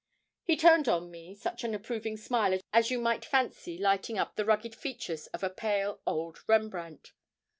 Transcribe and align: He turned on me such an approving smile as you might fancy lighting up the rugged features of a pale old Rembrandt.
He 0.41 0.57
turned 0.57 0.87
on 0.89 1.11
me 1.11 1.35
such 1.35 1.63
an 1.63 1.75
approving 1.75 2.17
smile 2.17 2.57
as 2.73 2.89
you 2.89 2.99
might 2.99 3.23
fancy 3.23 3.77
lighting 3.77 4.17
up 4.17 4.35
the 4.35 4.45
rugged 4.45 4.73
features 4.73 5.27
of 5.27 5.43
a 5.43 5.49
pale 5.51 6.01
old 6.07 6.39
Rembrandt. 6.47 7.11